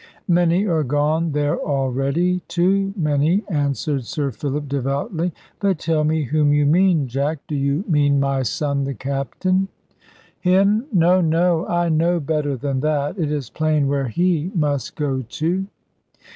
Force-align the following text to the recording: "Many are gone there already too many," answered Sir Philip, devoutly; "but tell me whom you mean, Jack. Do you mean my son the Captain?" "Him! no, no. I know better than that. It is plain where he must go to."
"Many 0.27 0.65
are 0.65 0.81
gone 0.81 1.31
there 1.31 1.59
already 1.59 2.41
too 2.47 2.91
many," 2.97 3.43
answered 3.47 4.05
Sir 4.05 4.31
Philip, 4.31 4.67
devoutly; 4.67 5.31
"but 5.59 5.77
tell 5.77 6.03
me 6.03 6.23
whom 6.23 6.51
you 6.51 6.65
mean, 6.65 7.05
Jack. 7.07 7.37
Do 7.47 7.53
you 7.53 7.83
mean 7.87 8.19
my 8.19 8.41
son 8.41 8.85
the 8.85 8.95
Captain?" 8.95 9.67
"Him! 10.39 10.87
no, 10.91 11.21
no. 11.21 11.67
I 11.67 11.89
know 11.89 12.19
better 12.19 12.57
than 12.57 12.79
that. 12.79 13.19
It 13.19 13.31
is 13.31 13.51
plain 13.51 13.87
where 13.87 14.07
he 14.07 14.49
must 14.55 14.95
go 14.95 15.21
to." 15.21 15.67